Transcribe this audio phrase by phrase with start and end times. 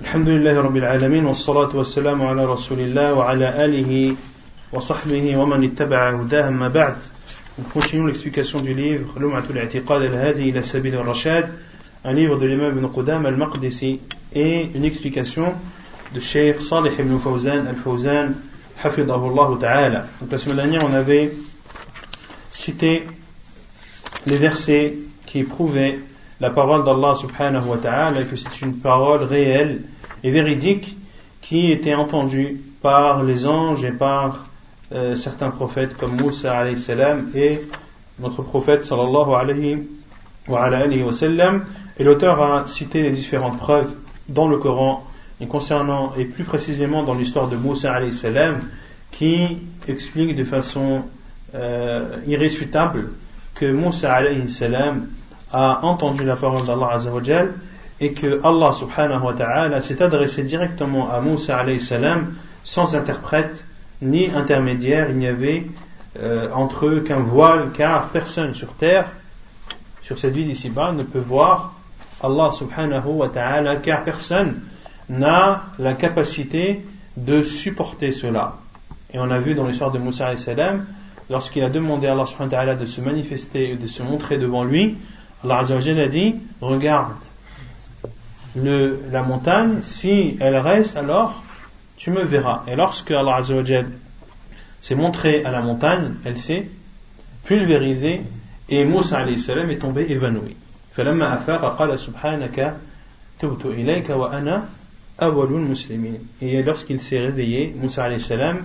[0.00, 4.16] الحمد لله رب العالمين والصلاة والسلام على رسول الله وعلى آله
[4.72, 6.96] وصحبه ومن اتبع هداه ما بعد
[7.58, 11.50] Nous continuons l'explication du livre Lum'atul I'tiqad al-Hadi ila Sabil al-Rashad,
[12.04, 13.98] un livre de l'imam Ibn Qudam al-Maqdisi
[14.32, 15.54] et une explication
[16.14, 18.34] de Cheikh Salih ibn Fawzan al-Fawzan
[18.82, 20.06] hafidahullah ta'ala.
[20.20, 21.32] Donc la semaine dernière on avait
[22.52, 23.02] cité
[24.26, 24.94] les versets
[25.26, 25.98] qui prouvaient
[26.43, 29.83] la parole d'Allah subhanahu wa ta'ala que c'est une parole réelle
[30.25, 30.97] et véridique
[31.39, 34.47] qui était entendue par les anges et par
[34.91, 37.61] euh, certains prophètes comme Moussa alayhi salam et
[38.19, 39.87] notre prophète sallallahu alayhi
[40.49, 41.13] wa, alayhi wa
[41.97, 43.93] et l'auteur a cité les différentes preuves
[44.27, 45.05] dans le Coran
[45.39, 48.59] et concernant et plus précisément dans l'histoire de Moussa alayhi salam
[49.11, 51.03] qui explique de façon
[51.55, 53.11] euh, irréfutable
[53.55, 55.07] que Moussa alayhi salam
[55.53, 57.53] a entendu la parole d'Allah Azzawajal
[57.99, 63.65] et que Allah subhanahu wa ta'ala s'est adressé directement à Moussa alayhi salam sans interprète
[64.01, 65.67] ni intermédiaire, il n'y avait
[66.19, 69.05] euh, entre eux qu'un voile car personne sur terre,
[70.01, 71.75] sur cette vie d'ici-bas, ne peut voir
[72.21, 74.59] Allah subhanahu wa ta'ala car personne
[75.09, 76.83] n'a la capacité
[77.15, 78.57] de supporter cela.
[79.13, 80.85] Et on a vu dans l'histoire de Moussa alayhi salam,
[81.29, 84.37] lorsqu'il a demandé à Allah subhanahu wa ta'ala de se manifester et de se montrer
[84.37, 84.97] devant lui,
[85.44, 87.12] Allah Azzawajal a dit Regarde
[88.56, 91.42] le, la montagne, si elle reste, alors
[91.96, 92.62] tu me verras.
[92.66, 93.86] Et lorsque Allah Azzawajal
[94.80, 96.68] s'est montré à la montagne, elle s'est
[97.44, 98.22] pulvérisée
[98.68, 100.56] et Moussa alayhi salam est tombé évanoui.
[100.98, 102.76] فلما أفاق قال سبحانك
[103.38, 104.68] تبت إليك وأنا
[105.22, 108.64] أول المسلمين Et lorsqu'il s'est réveillé, Moussa alayhi salam,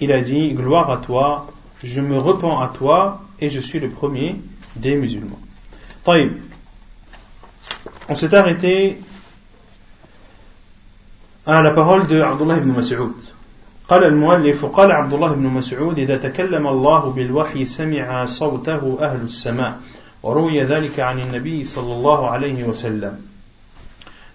[0.00, 1.46] il a dit Gloire à toi,
[1.84, 4.36] je me repens à toi et je suis le premier
[4.76, 5.38] des musulmans.
[6.05, 6.31] طيب.
[8.09, 8.97] On s'est arrêté
[11.45, 13.13] à la parole de Abdullah ibn Mas'ud.
[13.87, 19.79] قال المؤلف قال عبد الله بن مسعود إذا تكلم الله بالوحي سمع صوته أهل السماء
[20.23, 23.19] وروي ذلك عن النبي صلى الله عليه وسلم.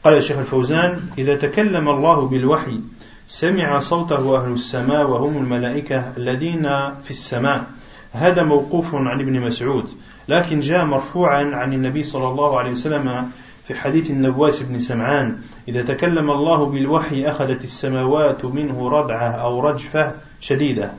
[0.05, 2.81] قال الشيخ الفوزان إذا تكلم الله بالوحي
[3.29, 6.63] سمع صوته أهل السماء وهم الملائكة الذين
[7.05, 7.65] في السماء.
[8.13, 9.89] هذا موقوف عن ابن مسعود
[10.29, 13.31] لكن جاء مرفوعا عن النبي صلى الله عليه وسلم
[13.65, 15.37] في حديث النواس بن سمعان
[15.69, 20.93] إذا تكلم الله بالوحي أخذت السماوات منه ربعة أو رجفة شديدة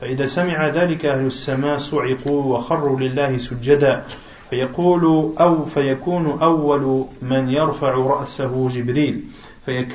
[0.00, 4.04] فإذا سمع ذلك أهل السماء صعقوا وخروا لله سجدا
[4.50, 9.20] فيقول أو فيكون أول من يرفع رأسه جبريل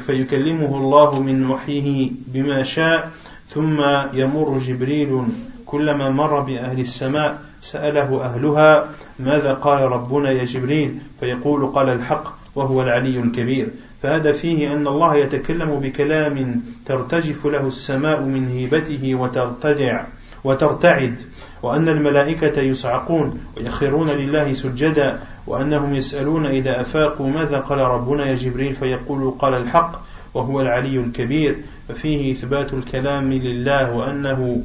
[0.06, 3.12] فيكلمه الله من وحيه بما شاء
[3.50, 3.82] ثم
[4.14, 5.24] يمر جبريل
[5.72, 8.88] كلما مر بأهل السماء سأله أهلها
[9.20, 13.68] ماذا قال ربنا يا جبريل؟ فيقول قال الحق وهو العلي الكبير.
[14.04, 20.04] فهذا فيه أن الله يتكلم بكلام ترتجف له السماء من هيبته وترتدع
[20.44, 21.20] وترتعد
[21.64, 28.74] وأن الملائكة يصعقون ويخرون لله سجدا وأنهم يسألون إذا أفاقوا ماذا قال ربنا يا جبريل؟
[28.74, 30.02] فيقول قال الحق
[30.34, 31.58] وهو العلي الكبير.
[31.88, 34.64] ففيه إثبات الكلام لله وأنه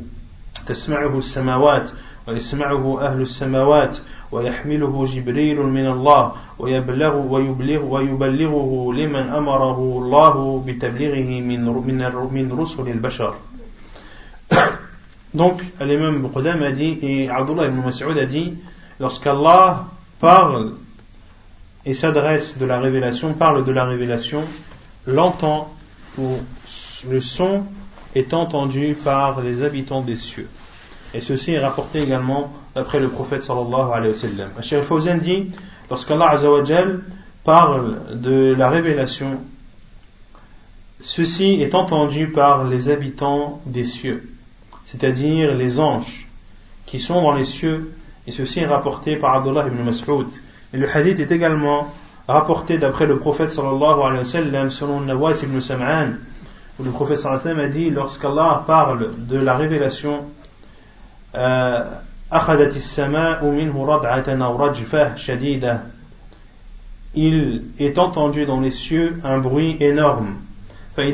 [0.66, 1.91] تسمعه السماوات
[2.27, 3.97] ويسمعه أهل السماوات
[4.32, 11.99] ويحمله جبريل من الله ويبلغ ويبلغ ويبلغه لمن أمره الله بتبليغه من من
[12.32, 13.34] من رسل البشر.
[15.34, 18.54] Donc, l'imam Qudam a dit, et Abdullah ibn Mas'ud a dit,
[18.98, 19.84] lorsqu'Allah
[20.19, 20.72] parle
[21.84, 24.43] et s'adresse de la révélation, parle de la révélation,
[25.06, 25.72] l'entend
[26.16, 26.38] ou
[27.10, 27.65] le son
[28.16, 30.49] est entendu par les habitants des cieux.
[31.12, 34.50] Et ceci est rapporté également d'après le prophète sallallahu alayhi wa sallam.
[34.62, 35.50] Cheikh Fawzan dit,
[35.91, 37.00] lorsqu'Allah azawajal
[37.44, 39.38] parle de la révélation,
[41.00, 44.28] ceci est entendu par les habitants des cieux,
[44.87, 46.27] c'est-à-dire les anges
[46.87, 47.93] qui sont dans les cieux,
[48.27, 50.28] et ceci est rapporté par Abdullah ibn Mas'ud.
[50.72, 51.93] Et le hadith est également
[52.27, 56.15] rapporté d'après le prophète sallallahu alayhi wa sallam selon Nawas ibn Sam'an,
[56.83, 60.25] le professeur Hassan a dit lorsqu'Allah parle de la révélation
[61.34, 61.84] euh,
[67.15, 70.34] il est entendu dans les cieux un bruit énorme.
[70.99, 71.13] et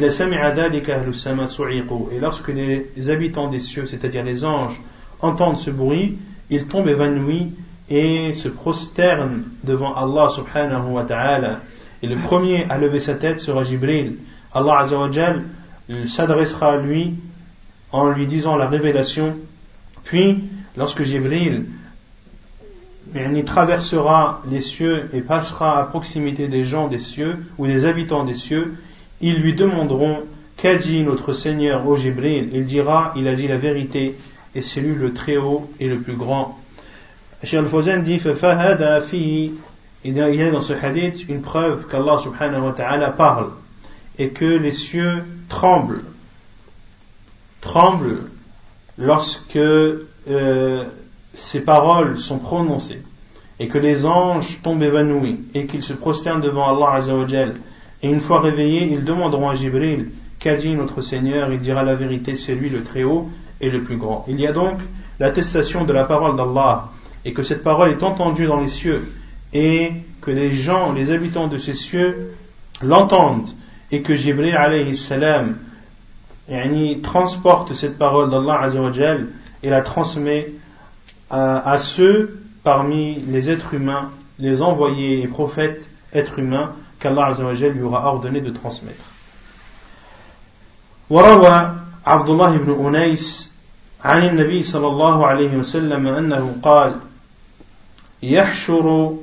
[2.19, 4.81] lorsque les habitants des cieux c'est-à-dire les anges
[5.21, 6.19] entendent ce bruit
[6.51, 7.53] ils tombent évanouis
[7.89, 11.61] et se prosternent devant Allah subhanahu wa ta'ala.
[12.03, 14.17] Et le premier à lever sa tête sera Jibril.
[14.55, 15.45] Allah azawajal
[16.07, 17.15] s'adressera à lui
[17.91, 19.37] en lui disant la révélation.
[20.05, 20.43] Puis,
[20.77, 21.67] lorsque Jibril
[23.15, 28.25] il traversera les cieux et passera à proximité des gens des cieux ou des habitants
[28.25, 28.75] des cieux,
[29.21, 30.23] ils lui demanderont
[30.57, 32.51] Qu'a dit notre Seigneur au Jibril?
[32.53, 34.17] Il dira Il a dit la vérité
[34.55, 36.59] et c'est lui le très haut et le plus grand.
[37.43, 38.21] Al-Fawzan dit
[40.05, 43.51] il y a dans ce hadith une preuve qu'Allah subhanahu wa ta'ala parle
[44.19, 46.05] et que les cieux tremblent.
[47.61, 48.31] Tremblent
[48.99, 50.85] lorsque euh,
[51.35, 53.03] ces paroles sont prononcées
[53.59, 57.55] et que les anges tombent évanouis et qu'ils se prosternent devant Allah Azzawajal
[58.03, 61.53] et une fois réveillés ils demanderont à Jibril qu'a dit notre Seigneur?
[61.53, 63.31] Il dira la vérité c'est lui le très haut
[63.61, 64.25] et le plus grand.
[64.29, 64.79] Il y a donc
[65.21, 66.91] l'attestation de la parole d'Allah
[67.25, 69.03] et que cette parole est entendue dans les cieux
[69.53, 72.33] et que les gens, les habitants de ces cieux
[72.81, 73.49] l'entendent
[73.92, 75.58] et que Jibril alayhi salam
[77.04, 78.70] transporte cette parole d'Allah
[79.64, 80.52] et la transmet
[81.30, 87.36] à, ceux parmi les êtres humains, les envoyés et prophètes êtres humains qu'Allah
[87.74, 89.04] lui aura ordonné de transmettre.
[91.10, 91.72] وروى
[92.06, 93.52] عبد الله بن أنيس
[94.04, 96.96] عن النبي صلى الله عليه وسلم أنه قال
[98.24, 99.16] يحشر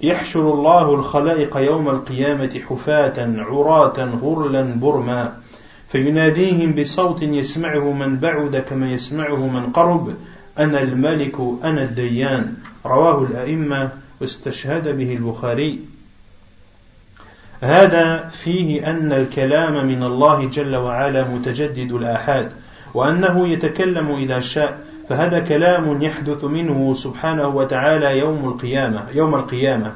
[0.00, 5.32] يحشر الله الخلائق يوم القيامة حفاة عراة غرلا برما
[5.88, 10.14] فيناديهم بصوت يسمعه من بعد كما يسمعه من قرب
[10.58, 11.34] أنا الملك
[11.64, 12.54] أنا الديان.
[12.86, 13.90] رواه الأئمة
[14.20, 15.80] واستشهد به البخاري.
[17.60, 22.52] هذا فيه أن الكلام من الله جل وعلا متجدد الآحاد
[22.94, 29.92] وأنه يتكلم إذا شاء فهذا كلام يحدث منه سبحانه وتعالى يوم القيامة يوم القيامة.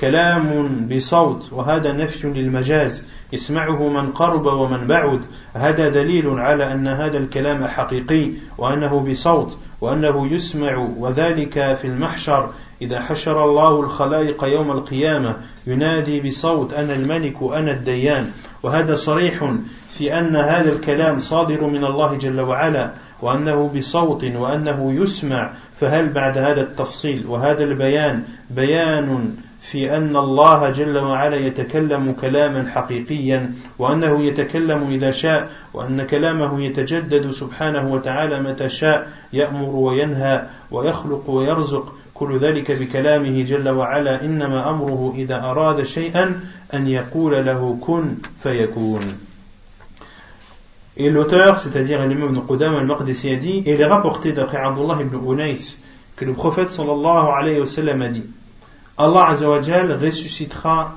[0.00, 3.02] كلام بصوت وهذا نفي للمجاز.
[3.32, 5.20] يسمعه من قرب ومن بعد.
[5.54, 12.50] هذا دليل على أن هذا الكلام حقيقي وأنه بصوت وأنه يسمع وذلك في المحشر.
[12.82, 18.30] إذا حشر الله الخلائق يوم القيامة ينادي بصوت أنا الملك أنا الديان.
[18.62, 19.52] وهذا صريح
[19.90, 22.90] في أن هذا الكلام صادر من الله جل وعلا.
[23.22, 25.50] وأنه بصوت وأنه يسمع
[25.80, 29.34] فهل بعد هذا التفصيل وهذا البيان بيان
[29.64, 37.30] في أن الله جل وعلا يتكلم كلاما حقيقيا وأنه يتكلم إذا شاء وأن كلامه يتجدد
[37.30, 41.92] سبحانه وتعالى متى شاء يأمر وينهى ويخلق ويرزق.
[42.14, 44.24] كل ذلك بكلامه جل وعلا.
[44.24, 46.40] إنما أمره إذا أراد شيئا
[46.74, 49.00] أن يقول له كن فيكون.
[50.96, 54.98] Et l'auteur, c'est-à-dire l'imam ibn Qudam al-Maqdisi a dit, et il est rapporté d'après Abdullah
[55.00, 55.76] ibn Unais,
[56.14, 58.24] que le prophète sallallahu alayhi wa sallam a dit,
[58.96, 60.94] Allah azawajal ressuscitera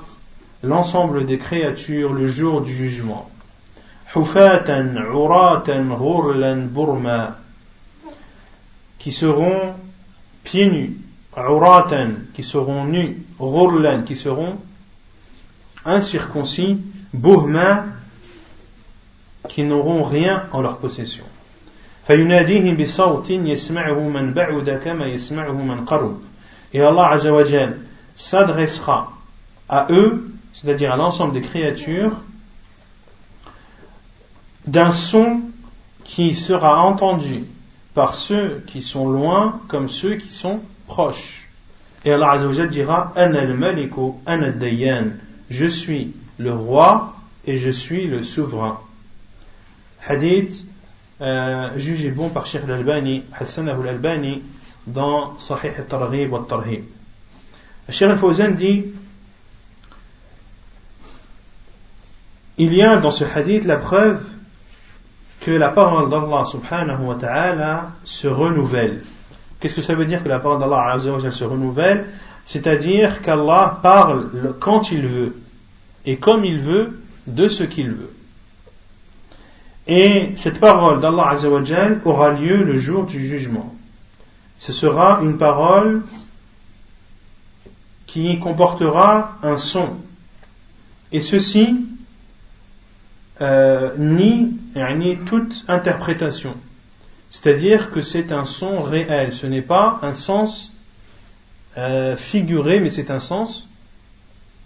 [0.62, 3.28] l'ensemble des créatures le jour du jugement.
[4.14, 7.38] Hufatan, uratan, ghurlan, burma,
[9.00, 9.74] qui seront
[10.44, 10.96] pieds nus,
[11.36, 13.16] uratan, qui seront nus,
[14.06, 14.58] qui seront
[15.84, 16.78] incirconcis,
[17.12, 17.84] burma,
[19.49, 21.23] qui n'auront rien en leur possession.
[22.07, 26.19] فيناديهم بصوت يسمعه من بعد كما يسمعه من قرب
[26.73, 27.77] et Allah Azzawajal
[28.15, 29.13] s'adressera
[29.69, 32.17] à eux, c'est-à-dire à, l'ensemble des créatures,
[34.65, 35.41] d'un son
[36.03, 37.43] qui sera entendu
[37.93, 41.47] par ceux qui sont loin comme ceux qui sont proches.
[42.05, 45.11] Et Allah Azzawajal dira Ana al-maliku, ana dayan
[45.49, 48.79] Je suis le roi et je suis le souverain.
[50.06, 50.64] Hadith
[51.20, 54.42] euh, jugé bon par Sheikh al-Albani, Hassan al-Albani,
[54.86, 56.84] dans Sahih al-Targhib wa al-Tarhib.
[57.90, 58.84] Cheikh al-Fawzan dit
[62.58, 64.20] Il y a dans ce hadith la preuve
[65.40, 69.02] que la parole d'Allah subhanahu wa ta'ala se renouvelle.
[69.60, 72.06] Qu'est-ce que ça veut dire que la parole d'Allah se renouvelle?
[72.44, 75.36] C'est-à-dire qu'Allah parle quand il veut
[76.04, 78.12] et comme il veut de ce qu'il veut.
[79.88, 81.34] Et cette parole d'Allah
[82.04, 83.74] aura lieu le jour du jugement
[84.58, 86.02] ce sera une parole
[88.06, 89.96] qui comportera un son.
[91.12, 91.86] Et ceci
[93.40, 94.56] euh, nie,
[95.26, 96.54] toute interprétation.
[97.30, 99.34] C'est-à-dire que c'est un son réel.
[99.34, 100.72] Ce n'est pas un sens
[101.76, 103.68] euh, figuré, mais c'est un sens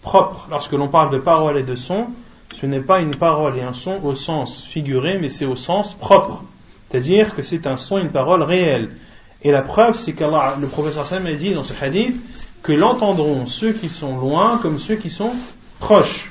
[0.00, 0.46] propre.
[0.48, 2.06] Lorsque l'on parle de parole et de son,
[2.52, 5.94] ce n'est pas une parole et un son au sens figuré, mais c'est au sens
[5.94, 6.42] propre.
[6.90, 8.90] C'est-à-dire que c'est un son une parole réelle.
[9.42, 12.14] Et la preuve, c'est que le professeur Sam a dit dans ce hadith
[12.62, 15.32] que l'entendront ceux qui sont loin comme ceux qui sont
[15.80, 16.30] proches.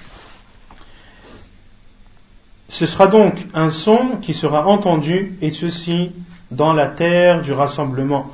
[2.70, 6.12] Ce sera donc un son qui sera entendu, et ceci
[6.52, 8.30] dans la terre du rassemblement.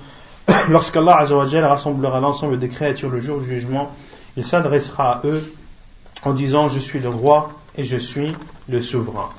[0.70, 3.91] Lorsqu'Allah rassemblera l'ensemble des créatures le jour du jugement,
[4.36, 5.53] il s'adressera à eux
[6.24, 8.34] en disant Je suis le roi et je suis
[8.67, 9.29] le souverain.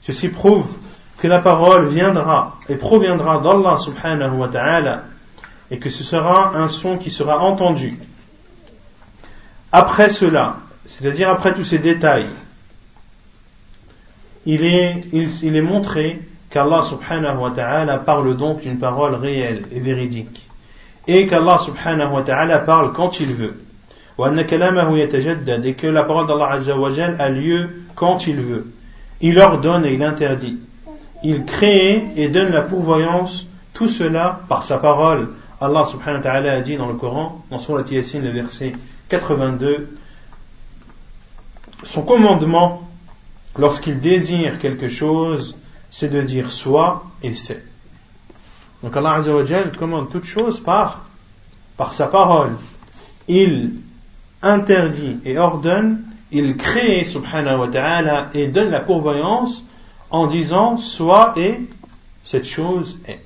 [0.00, 0.76] Ceci prouve
[1.18, 5.04] que la parole viendra et proviendra d'Allah subhanahu wa ta'ala
[5.70, 7.98] et que ce sera un son qui sera entendu.
[9.70, 10.56] Après cela,
[10.86, 12.26] c'est-à-dire après tous ces détails,
[14.44, 16.20] il est, montré
[16.50, 20.48] qu'Allah subhanahu wa ta'ala parle donc d'une parole réelle et véridique.
[21.06, 23.61] Et qu'Allah subhanahu wa ta'ala parle quand il veut.
[25.64, 28.72] Et que la parole d'Allah azza wa a lieu quand il veut.
[29.20, 30.58] Il ordonne et il interdit.
[31.22, 35.28] Il crée et donne la pourvoyance, tout cela par sa parole.
[35.60, 38.72] Allah subhanahu wa ta'ala a dit dans le Coran, dans Surat Yasin, le verset
[39.08, 39.96] 82,
[41.84, 42.88] son commandement
[43.56, 45.56] lorsqu'il désire quelque chose,
[45.90, 47.62] c'est de dire soit et c'est.
[48.82, 51.04] Donc Allah Azzawajal commande toute chose par,
[51.76, 52.52] par sa parole.
[53.28, 53.74] Il
[54.41, 59.63] interdit et ordonne, il crée subhanahu wa ta'ala et donne la pourvoyance
[60.09, 61.59] en disant soit et
[62.23, 63.19] cette chose est.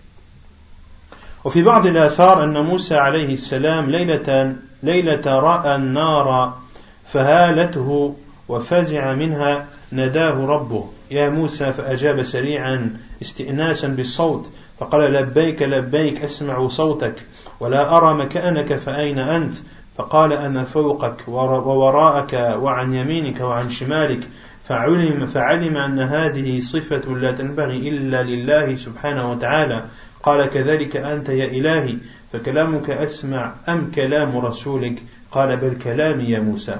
[1.43, 6.57] وفي بعض الآثار أن موسى عليه السلام ليلة ليلة رأى النار
[7.05, 8.15] فهالته
[8.49, 17.15] وفزع منها ناداه ربه يا موسى فأجاب سريعا استئناسا بالصوت فقال لبيك لبيك أسمع صوتك
[17.59, 19.55] ولا أرى مكانك فأين أنت
[19.98, 24.20] فقال أنا فوقك ووراءك وعن يمينك وعن شمالك
[24.68, 29.84] فعلم, فعلم أن هذه صفة لا تنبغي إلا لله سبحانه وتعالى.
[30.22, 31.96] قال كذلك أنت يا إلهي
[32.32, 36.76] فكلامك أسمع أم كلام رسولك؟ قال بل كلامي يا موسى.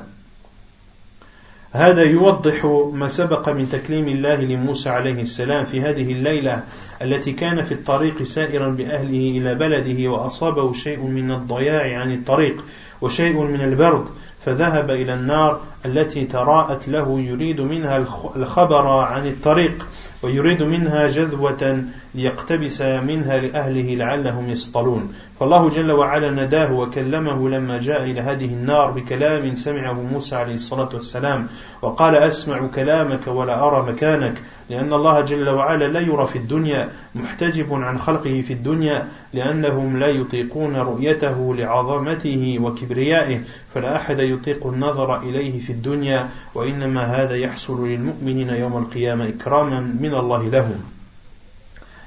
[1.73, 6.63] هذا يوضح ما سبق من تكليم الله لموسى عليه السلام في هذه الليلة
[7.03, 12.65] التي كان في الطريق سائرا بأهله إلى بلده وأصابه شيء من الضياع عن الطريق.
[13.01, 14.05] وشيء من البرد
[14.41, 17.97] فذهب إلى النار التي تراءت له يريد منها
[18.37, 19.87] الخبر عن الطريق
[20.23, 21.85] ويريد منها جذوة
[22.17, 25.13] ليقتبس منها لأهله لعلهم يصطلون.
[25.41, 30.89] فالله جل وعلا نداه وكلمه لما جاء إلى هذه النار بكلام سمعه موسى عليه الصلاة
[30.95, 31.47] والسلام
[31.83, 37.75] وقال أسمع كلامك ولا أرى مكانك لأن الله جل وعلا لا يرى في الدنيا محتجب
[37.75, 43.41] عن خلقه في الدنيا لأنهم لا يطيقون رؤيته لعظمته وكبريائه
[43.75, 50.15] فلا أحد يطيق النظر إليه في الدنيا وإنما هذا يحصل للمؤمنين يوم القيامة إكراما من
[50.15, 50.96] الله لهم.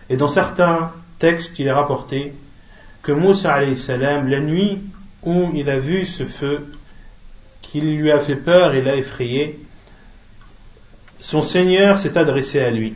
[0.10, 2.34] Et dans certains textes, il est rapporté
[3.02, 4.80] que Moussa salam, la nuit
[5.24, 6.72] où il a vu ce feu,
[7.62, 9.60] qui lui a fait peur et l'a effrayé,
[11.20, 12.96] son Seigneur s'est adressé à lui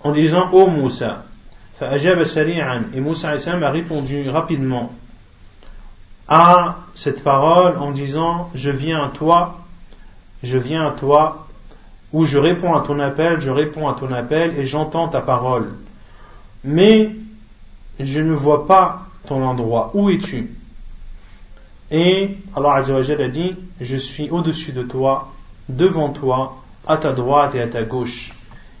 [0.00, 1.24] en disant Ô Moussa,
[1.82, 4.92] et Moussa a répondu rapidement
[6.28, 9.60] à cette parole en disant Je viens à toi,
[10.42, 11.48] je viens à toi,
[12.12, 15.72] ou je réponds à ton appel, je réponds à ton appel et j'entends ta parole
[16.64, 17.10] mais
[17.98, 19.90] je ne vois pas ton endroit.
[19.94, 20.50] Où es-tu?
[21.90, 25.32] Et Allah a dit, je suis au-dessus de toi,
[25.68, 28.32] devant toi, à ta droite et à ta gauche.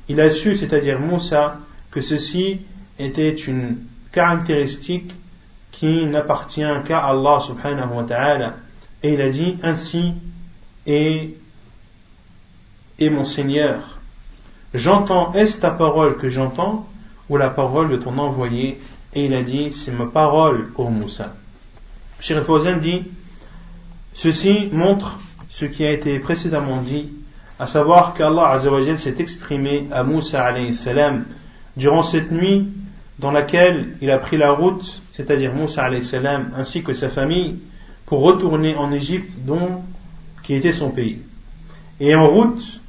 [0.08, 1.58] Il a su, c'est-à-dire Moussa,
[1.90, 2.60] que ceci
[2.98, 3.78] était une
[4.12, 5.12] caractéristique
[5.72, 8.54] qui n'appartient qu'à Allah subhanahu wa ta'ala.
[9.02, 10.14] Et il a dit, ainsi
[10.86, 11.30] est,
[12.98, 13.98] est mon Seigneur.
[14.74, 16.89] J'entends, est-ce ta parole que j'entends?
[17.30, 18.78] Ou la parole de ton envoyé
[19.14, 21.34] et il a dit c'est ma parole ô Moussa.
[22.18, 23.04] Shir Fawzan dit
[24.12, 25.18] ceci montre
[25.48, 27.08] ce qui a été précédemment dit
[27.58, 28.58] à savoir qu'Allah
[28.96, 31.24] s'est exprimé à Moussa salam
[31.76, 32.68] durant cette nuit
[33.18, 37.58] dans laquelle il a pris la route c'est-à-dire Moussa salam ainsi que sa famille
[38.06, 39.82] pour retourner en Égypte dont
[40.42, 41.18] qui était son pays.
[42.00, 42.80] Et en route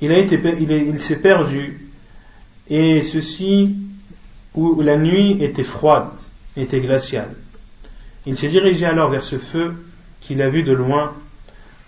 [0.00, 1.84] il a été il s'est perdu.
[2.70, 3.74] Et ceci
[4.54, 6.08] où la nuit était froide,
[6.56, 7.34] était glaciale.
[8.26, 9.74] Il s'est dirigé alors vers ce feu
[10.20, 11.12] qu'il a vu de loin,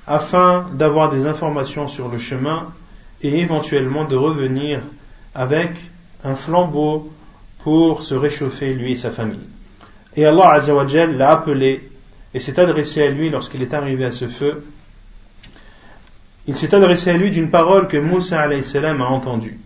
[0.06, 2.72] afin d'avoir des informations sur le chemin
[3.22, 4.80] et éventuellement de revenir
[5.34, 5.70] avec
[6.24, 7.10] un flambeau
[7.62, 9.46] pour se réchauffer lui et sa famille.
[10.16, 11.88] Et Allah Azzawajal l'a appelé
[12.34, 14.64] et s'est adressé à lui lorsqu'il est arrivé à ce feu.
[16.46, 19.58] Il s'est adressé à lui d'une parole que Moussa a entendue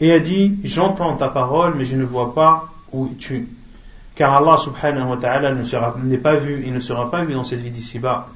[0.00, 3.48] et a dit J'entends ta parole, mais je ne vois pas où tu.
[4.14, 7.60] Car Allah subhanahu wa ta'ala n'est pas vu, il ne sera pas vu dans cette
[7.60, 8.28] vie d'ici-bas.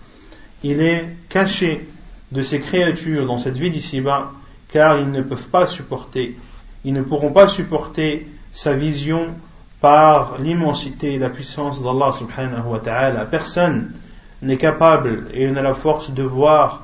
[0.62, 1.86] Il est caché
[2.32, 4.32] de ces créatures dans cette vie d'ici-bas,
[4.68, 6.36] car ils ne peuvent pas supporter,
[6.84, 9.34] ils ne pourront pas supporter sa vision
[9.80, 13.26] par l'immensité et la puissance d'Allah subhanahu wa ta'ala.
[13.26, 13.92] Personne
[14.40, 16.82] n'est capable et n'a la force de voir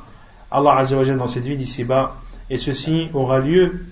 [0.51, 2.17] Allah Azzawajal dans cette vie d'ici-bas,
[2.51, 3.87] et ceci aura lieu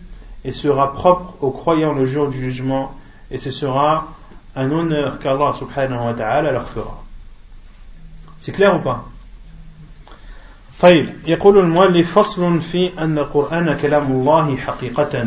[0.46, 2.93] et sera propre aux croyants le jour du jugement,
[3.32, 4.08] et ce sera
[4.55, 7.03] un honneur qu'Allah subhanahu wa ta'ala leur fera.
[8.39, 9.05] C'est clair ou pas
[10.79, 15.25] طيب يقول المؤلف فصل في أن القرآن كلام الله حقيقة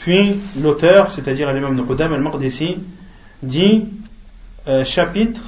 [0.00, 2.78] Puis l'auteur, c'est-à-dire l'imam de Qudam al-Maqdisi,
[3.42, 3.84] dit
[4.66, 5.40] euh, chapitre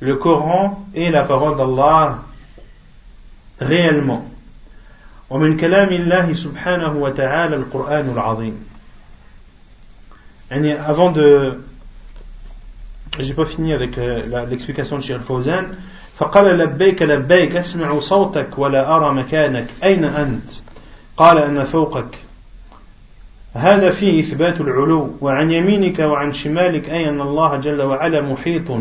[0.00, 2.18] le Coran est la parole d'Allah
[3.60, 4.24] réellement.
[5.33, 8.53] ومن كلام الله سبحانه وتعالى القرآن العظيم.
[10.51, 11.57] يعني avant de
[13.19, 15.65] j'ai pas fini avec euh, l'explication de Cheikh Fawzan.
[16.17, 19.67] فقال لبيك لبيك أسمع صوتك ولا أرى مكانك.
[19.83, 20.51] أين أنت؟
[21.17, 22.15] قال أنا فوقك.
[23.53, 28.71] هذا فيه إثبات العلو وعن يمينك وعن شمالك أي أن الله جل وعلا محيط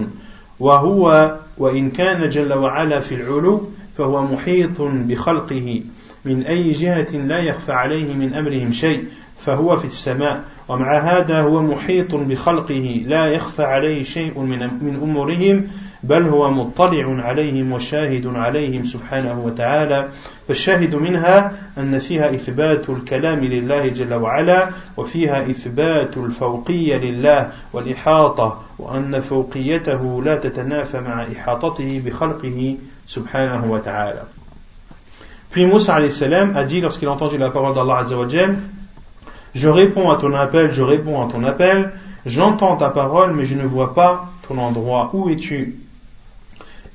[0.60, 5.82] وهو وإن كان جل وعلا في العلو فهو محيط بخلقه.
[6.24, 9.04] من أي جهة لا يخفى عليه من أمرهم شيء
[9.38, 10.44] فهو في السماء.
[10.68, 14.38] ومع هذا هو محيط بخلقه لا يخفى عليه شيء
[14.80, 15.66] من أمورهم
[16.02, 20.08] بل هو مطلع عليهم وشاهد عليهم سبحانه وتعالى.
[20.48, 29.20] فالشاهد منها أن فيها إثبات الكلام لله جل وعلا وفيها إثبات الفوقية لله والإحاطة وأن
[29.20, 32.76] فوقيته لا تتنافى مع إحاطته بخلقه
[33.06, 34.22] سبحانه وتعالى.
[35.52, 38.06] Puis Moussa a dit lorsqu'il a entendu la parole d'Allah
[39.54, 41.92] Je réponds à ton appel, je réponds à ton appel,
[42.24, 45.10] j'entends ta parole, mais je ne vois pas ton endroit.
[45.12, 45.76] Où es-tu?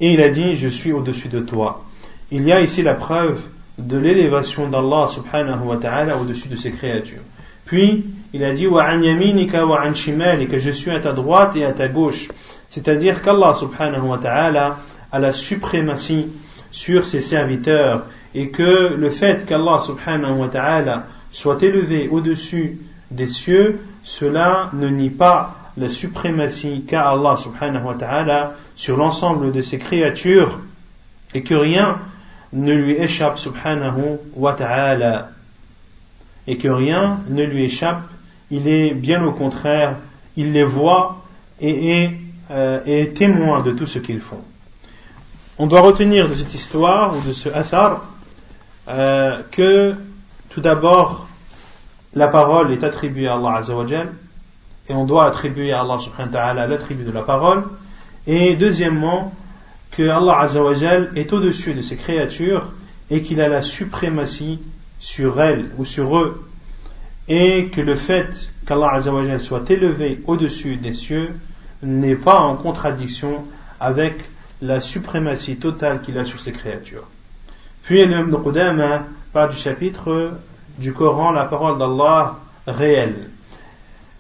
[0.02, 1.84] Et il a dit Je suis au-dessus de toi.
[2.32, 3.42] Il y a ici la preuve
[3.78, 7.22] de l'élévation d'Allah subhanahu wa ta'ala au-dessus de ses créatures.
[7.66, 11.74] Puis, il a dit Wa yaminika wa que je suis à ta droite et à
[11.74, 12.28] ta gauche.
[12.70, 14.78] C'est-à-dire qu'Allah subhanahu wa ta'ala
[15.12, 16.26] a la suprématie
[16.72, 18.06] sur ses serviteurs
[18.38, 22.78] et que le fait qu'Allah subhanahu wa ta'ala soit élevé au-dessus
[23.10, 29.52] des cieux, cela ne nie pas la suprématie qu'a Allah subhanahu wa ta'ala sur l'ensemble
[29.52, 30.60] de ses créatures
[31.34, 31.98] et que rien
[32.54, 35.30] ne lui échappe subhanahu wa ta'ala.
[36.46, 38.04] Et que rien ne lui échappe
[38.52, 39.96] il est bien au contraire
[40.36, 41.24] il les voit
[41.60, 42.12] et est,
[42.52, 44.44] euh, témoin de tout ce qu'ils font.
[45.58, 48.06] On doit retenir de cette histoire ou de ce athar
[48.88, 49.96] euh, que
[50.50, 51.28] tout d'abord
[52.14, 54.14] la parole est attribuée à Allah Azzawajal
[54.90, 57.64] et on doit attribuer à Allah subhanahu wa ta'ala l'attribut de la parole
[58.26, 59.34] et deuxièmement
[59.92, 62.72] que Allah Azzawajal est au-dessus de ses créatures
[63.10, 64.60] et qu'il a la suprématie
[65.00, 66.44] sur elles ou sur eux
[67.28, 71.36] et que le fait qu'Allah Azzawajal soit élevé au-dessus des cieux
[71.84, 73.44] n'est pas en contradiction
[73.80, 74.16] avec
[74.62, 77.08] la suprématie totale qu'il a sur ses créatures.
[77.88, 80.32] Puis l'imam de Qudama parle du chapitre
[80.78, 82.36] du Coran, la parole d'Allah
[82.68, 83.30] réelle.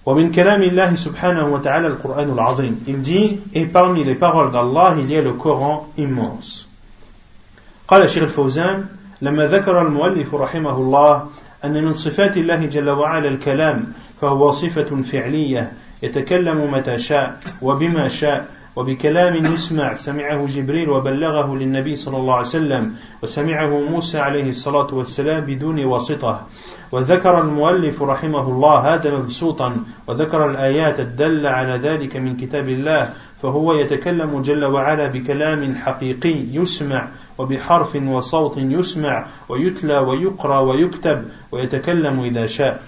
[0.06, 5.12] ومن كلام الله سبحانه وتعالى القرآن العظيم il dit et parmi les paroles d'Allah il
[5.12, 6.65] y a le Coran immense
[7.88, 8.86] قال الشيخ الفوزان
[9.21, 11.27] لما ذكر المؤلف رحمه الله
[11.65, 15.71] أن من صفات الله جل وعلا الكلام فهو صفة فعلية
[16.03, 22.95] يتكلم متى شاء وبما شاء وبكلام يسمع سمعه جبريل وبلغه للنبي صلى الله عليه وسلم
[23.23, 26.47] وسمعه موسى عليه الصلاة والسلام بدون واسطة.
[26.91, 33.73] وذكر المؤلف رحمه الله هذا مبسوطا وذكر الآيات الدل على ذلك من كتاب الله فهو
[33.73, 42.83] يتكلم جل وعلا بكلام حقيقي يسمع وبحرف وصوت يسمع ويتلى ويقرأ ويكتب ويتكلم إذا شاء.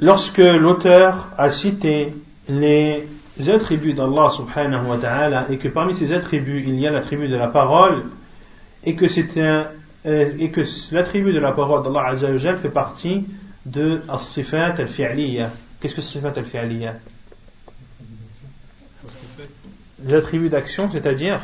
[0.00, 2.14] Lorsque l'auteur a cité
[2.48, 3.06] les
[3.48, 7.36] attributs d'Allah subhanahu wa ta'ala et que parmi ces attributs il y a l'attribut de
[7.36, 8.02] la parole
[8.84, 9.68] et que c'est un
[10.06, 13.26] euh, et que l'attribut de la parole d'Allah azza fait partie
[13.66, 15.50] de as-sifat al-fi'liya.
[15.80, 16.96] Qu'est-ce que sifat al-fi'liya?
[20.02, 21.40] Les attributs d'action, c'est-à-dire?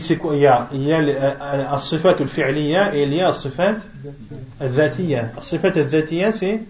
[0.00, 0.68] C'est quoi Il y a,
[1.72, 3.76] as-sifat al-fi'liya et il y a as-sifat
[4.60, 5.32] al-dhatiya.
[5.38, 6.60] As-sifat al-dhatiya c'est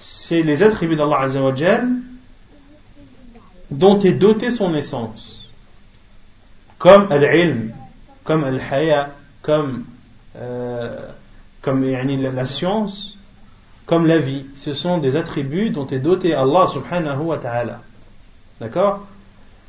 [0.00, 1.88] C'est les attributs d'Allah Azzawajal
[3.70, 5.48] dont est doté son essence.
[6.78, 7.72] Comme al-ilm,
[8.24, 9.84] comme al-haya, comme,
[10.36, 11.08] euh,
[11.62, 13.16] comme la science,
[13.86, 14.44] comme la vie.
[14.56, 17.80] Ce sont des attributs dont est doté Allah subhanahu wa ta'ala.
[18.60, 19.06] D'accord?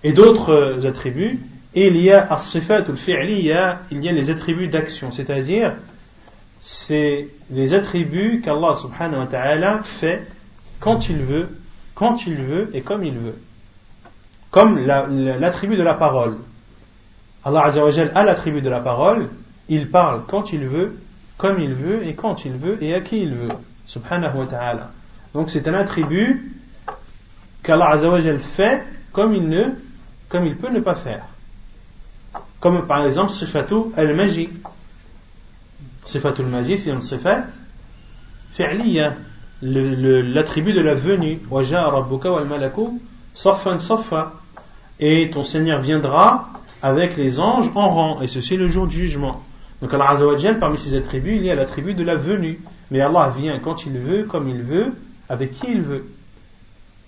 [0.04, 1.40] Et d'autres attributs,
[1.76, 2.28] et il y a
[3.92, 5.74] il y a les attributs d'action, c'est-à-dire
[6.62, 10.26] c'est les attributs qu'Allah subhanahu wa ta'ala fait
[10.80, 11.50] quand il veut,
[11.96, 13.38] quand il veut et comme il veut.
[14.52, 16.38] Comme l'attribut de la parole.
[17.44, 19.30] Allah Azzawajal a l'attribut de la parole,
[19.68, 20.98] il parle quand il veut,
[21.38, 23.50] comme il veut et quand il veut et à qui il veut.
[23.86, 24.92] Subhanahu wa ta'ala.
[25.34, 26.54] Donc c'est un attribut
[27.64, 29.66] qu'Allah Azzawajal fait comme il ne,
[30.30, 31.26] comme il peut ne pas faire.
[32.60, 34.50] Comme par exemple Sifatu al-Maji.
[36.06, 37.46] Sifatu al-Maji, c'est une sifat
[38.54, 39.16] fi'liya,
[39.62, 41.40] l'attribut de la venue.
[41.50, 43.02] Waja rabbuka wal malaku
[43.34, 44.34] saffan saffa.
[45.00, 46.50] Et ton Seigneur viendra
[46.82, 48.22] avec les anges en rang.
[48.22, 49.44] Et ceci le jour du jugement.
[49.82, 52.60] Donc Allah Azzawajal, parmi ses attributs, il y a l'attribut de la venue.
[52.93, 54.93] Mais Allah vient quand il veut, comme il veut,
[55.29, 56.07] avec qui il veut.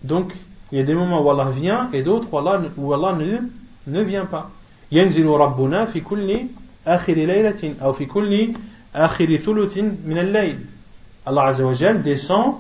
[0.05, 0.33] Donc,
[0.73, 3.39] il y a des moments où Allah vient et d'autres où Allah, où Allah ne,
[3.87, 4.51] ne vient pas.
[4.93, 6.41] ينزل ربنا في كل
[6.87, 8.53] آخر ليلة أو في كل
[8.95, 10.59] آخر ثلث من الليل
[11.27, 12.57] Allah Azzawajal descend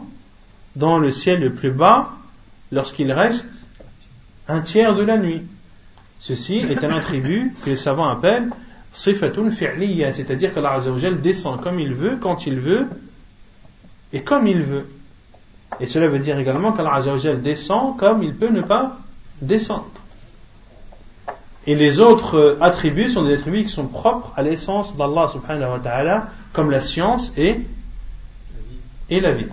[0.76, 2.10] dans le ciel le plus bas
[2.70, 3.48] lorsqu'il reste
[4.48, 5.42] un tiers de la nuit.
[6.20, 8.50] Ceci est un attribut que les savants appellent
[8.92, 12.86] sifatun fi'liya, c'est-à-dire qu'Allah Azzawajal descend comme il veut, quand il veut
[14.13, 14.87] et comme il veut.
[15.79, 17.01] Et cela veut dire également qu'Allah
[17.35, 18.97] descend comme il peut ne pas
[19.41, 19.89] descendre.
[21.67, 25.79] Et les autres attributs sont des attributs qui sont propres à l'essence d'Allah subhanahu wa
[25.79, 27.59] ta'ala, comme la science et,
[29.09, 29.47] et la vie.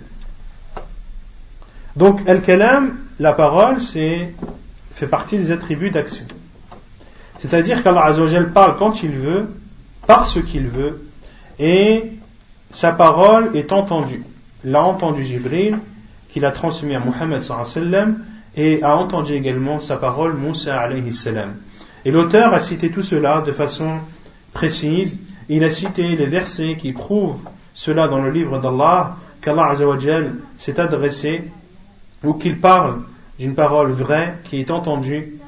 [1.95, 4.33] Donc, al-kalam, la parole, c'est,
[4.93, 6.25] fait partie des attributs d'action.
[7.41, 9.47] C'est-à-dire qu'Allah Azzawajal parle quand il veut,
[10.07, 11.05] par ce qu'il veut,
[11.59, 12.11] et
[12.71, 14.23] sa parole est entendue.
[14.63, 15.77] L'a entendu Jibril,
[16.29, 18.23] qu'il a transmis à Muhammad sallam,
[18.55, 21.55] et a entendu également sa parole Moussa alayhi salam.
[22.05, 23.97] Et l'auteur a cité tout cela de façon
[24.53, 25.19] précise.
[25.49, 27.39] Il a cité les versets qui prouvent
[27.73, 29.75] cela dans le livre d'Allah, qu'Allah
[30.57, 31.43] s'est adressé,
[32.23, 33.01] ou qu'il parle
[33.39, 35.39] d'une parole vraie qui est entendue.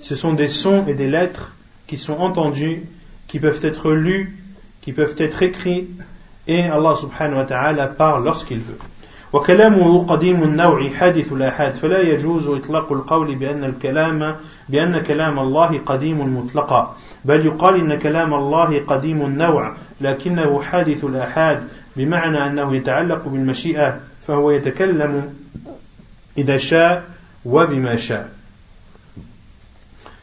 [0.00, 1.52] Ce sont des sons et des lettres
[1.86, 2.82] qui sont entendus,
[3.26, 4.38] qui peuvent être lus,
[4.80, 5.88] qui peuvent être écrits,
[6.48, 8.78] et Allah subhanahu wa ta'ala parle lorsqu'il veut.
[9.32, 14.36] وكلامه قديم النوع حادث الآحاد فلا يجوز إطلاق القول بأن الكلام
[14.68, 21.68] بأن كلام الله قديم مطلقا بل يقال إن كلام الله قديم النوع لكنه حادث الآحاد
[21.96, 25.34] بمعنى أنه يتعلق بالمشيئة فهو يتكلم
[26.38, 27.04] إذا شاء
[27.44, 28.36] وبما شاء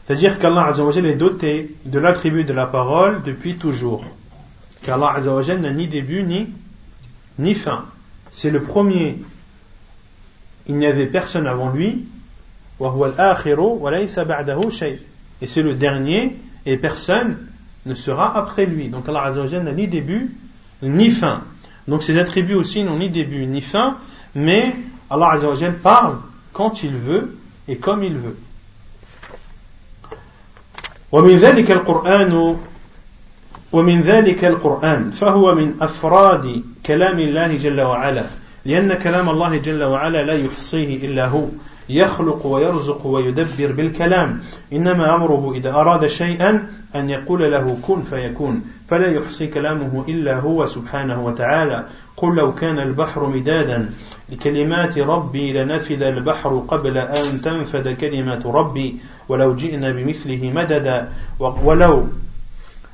[0.06, 4.04] C'est-à-dire qu'Allah Azzawajal est doté de l'attribut de la parole depuis toujours.
[4.83, 6.47] Qu'Allah Azzawajal n'a ni début ni,
[7.37, 7.85] ni fin.
[8.31, 9.17] c'est le premier.
[10.67, 12.05] Il n'y avait personne avant lui.
[15.41, 17.37] Et c'est le dernier, et personne
[17.85, 18.89] ne sera après lui.
[18.89, 20.31] Donc Allah n'a ni début
[20.81, 21.43] ni fin.
[21.87, 23.97] Donc ses attributs aussi n'ont ni début ni fin,
[24.35, 24.75] mais
[25.09, 25.37] Allah
[25.81, 26.17] parle
[26.53, 28.37] quand il veut et comme il veut.
[31.11, 32.57] ومن ذلك القرآن
[33.74, 38.22] ومن ذلك القرآن فهو من أفراد كلام الله جل وعلا
[38.64, 41.46] لأن كلام الله جل وعلا لا يحصيه إلا هو
[41.88, 44.40] يخلق ويرزق ويدبر بالكلام
[44.72, 50.66] إنما أمره إذا أراد شيئا أن يقول له كن فيكون فلا يحصي كلامه إلا هو
[50.66, 51.84] سبحانه وتعالى.
[52.16, 53.90] قل لو كان البحر مدادا
[54.28, 58.96] لكلمات ربي لنفذ البحر قبل أن تنفذ كلمات ربي
[59.28, 61.08] ولو جئنا بمثله مددا
[61.40, 62.06] ولو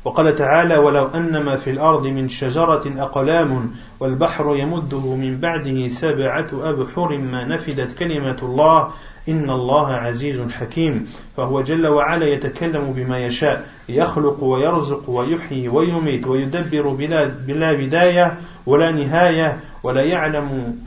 [0.04, 6.48] وقال تعالى ولو أن ما في الأرض من شجرة أقلام والبحر يمده من بعده سبعة
[6.52, 8.90] أبحر ما نفدت كلمة الله
[9.28, 11.06] إن الله عزيز حكيم.
[11.36, 18.90] فهو جل وعلا يتكلم بما يشاء يخلق ويرزق ويحيي ويميت ويدبر بلا, بلا بداية ولا
[18.90, 20.78] نهاية ولا يعلم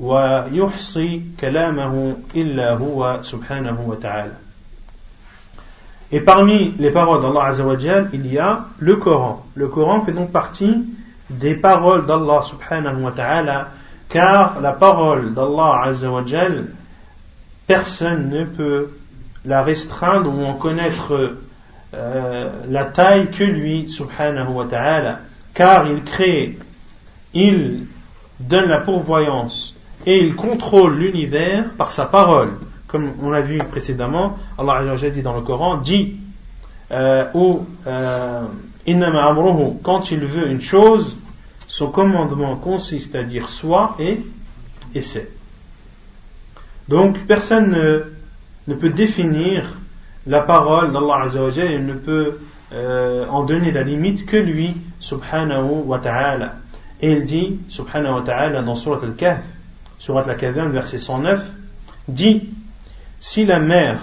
[0.00, 4.47] ويحصي كلامه إلا هو سبحانه وتعالى.
[6.10, 9.44] Et parmi les paroles d'Allah Azzawajal, il y a le Coran.
[9.54, 10.86] Le Coran fait donc partie
[11.28, 13.68] des paroles d'Allah subhanahu wa ta'ala,
[14.08, 16.68] car la parole d'Allah Azzawajal,
[17.66, 18.88] personne ne peut
[19.44, 21.34] la restreindre ou en connaître
[21.94, 25.20] euh, la taille que lui subhanahu wa ta'ala,
[25.52, 26.58] car il crée,
[27.34, 27.86] il
[28.40, 29.74] donne la pourvoyance
[30.06, 32.52] et il contrôle l'univers par sa parole
[32.88, 36.16] comme on l'a vu précédemment, Allah dit dans le Coran, dit
[36.90, 38.42] euh, ou euh,
[39.82, 41.16] quand il veut une chose,
[41.66, 44.20] son commandement consiste à dire soit et,
[44.94, 45.30] et c'est.
[46.88, 48.06] Donc personne
[48.66, 49.76] ne, peut définir
[50.26, 52.38] la parole d'Allah Azzawajal, il ne peut
[52.72, 56.54] euh, en donner la limite que lui, subhanahu wa ta'ala.
[57.02, 59.40] Et il dit, subhanahu wa ta'ala, dans Surat al-Kahf,
[59.98, 61.52] surat la caverne, verset 109,
[62.08, 62.48] dit
[63.20, 64.00] Si la mer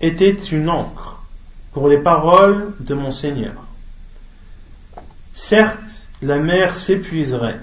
[0.00, 1.22] était une encre
[1.72, 3.54] pour les paroles de mon Seigneur,
[5.34, 7.60] certes, la mer s'épuiserait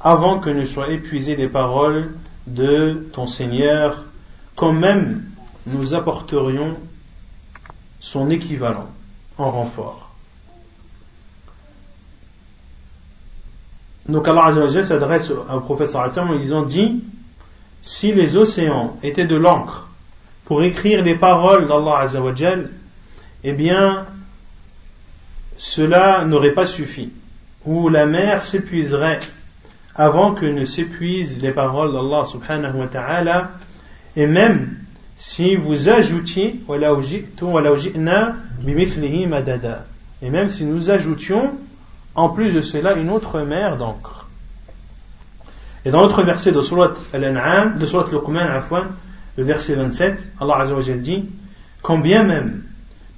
[0.00, 2.14] avant que ne soient épuisées les paroles
[2.46, 4.04] de ton Seigneur,
[4.54, 5.24] quand même
[5.66, 6.76] nous apporterions
[8.00, 8.88] son équivalent
[9.38, 10.10] en renfort.
[14.08, 14.52] Donc Allah
[14.84, 17.02] s'adresse au professeur en disant dit
[17.82, 19.85] si les océans étaient de l'encre
[20.46, 22.70] pour écrire les paroles d'Allah Azzawajal,
[23.44, 24.06] eh bien
[25.58, 27.10] cela n'aurait pas suffi.
[27.64, 29.18] Ou la mer s'épuiserait
[29.94, 33.50] avant que ne s'épuisent les paroles d'Allah subhanahu wa ta'ala.
[34.14, 34.76] Et même
[35.16, 36.60] si vous ajoutiez
[40.22, 41.54] et même si nous ajoutions
[42.14, 44.28] en plus de cela une autre mer d'encre.
[45.84, 48.48] Et dans l'autre verset de Surat Al-An'am de Surat Luqman
[49.36, 51.24] le verset 27 Allah Azza wa dit
[51.82, 52.62] quand bien même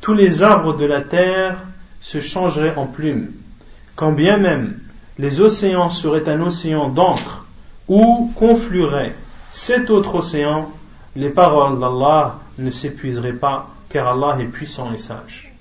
[0.00, 1.56] tous les arbres de la terre
[2.00, 3.32] se changeraient en plumes
[3.96, 4.78] quand bien même
[5.18, 7.44] les océans seraient un océan d'encre
[7.88, 9.14] où confluerait
[9.50, 10.70] cet autre océan,
[11.16, 15.52] les paroles d'Allah ne s'épuiseraient pas, car Allah est puissant et sage.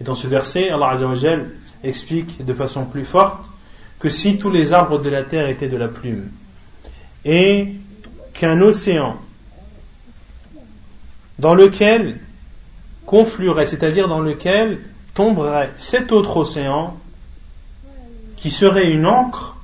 [0.00, 1.50] Et dans ce verset, Allah Azzawajal
[1.82, 3.44] explique de façon plus forte
[3.98, 6.28] que si tous les arbres de la terre étaient de la plume,
[7.24, 7.72] et
[8.34, 9.16] qu'un océan
[11.38, 12.18] dans lequel
[13.04, 14.80] confluerait, c'est-à-dire dans lequel
[15.14, 16.96] tomberait cet autre océan,
[18.36, 19.56] qui serait une encre,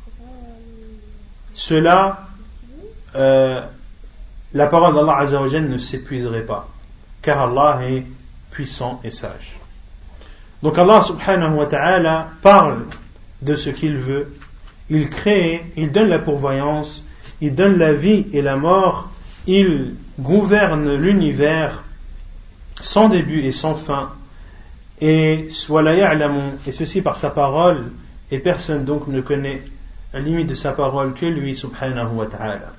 [1.52, 2.26] cela,
[3.14, 3.60] euh,
[4.54, 6.68] la parole d'Allah Azzawajal ne s'épuiserait pas,
[7.20, 8.04] car Allah est
[8.50, 9.52] puissant et sage.
[10.62, 12.84] Donc Allah subhanahu wa ta'ala parle
[13.42, 14.32] de ce qu'il veut,
[14.88, 17.02] il crée, il donne la pourvoyance,
[17.40, 19.10] il donne la vie et la mort,
[19.47, 21.83] il gouverne l'univers
[22.81, 24.11] sans début et sans fin,
[25.01, 27.91] et soit la et ceci par sa parole,
[28.31, 29.61] et personne donc ne connaît
[30.13, 32.73] la limite de sa parole que lui subhanahu wa ta'ala